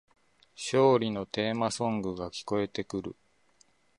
[0.57, 3.15] 勝利のテーマソングが聞こえてくる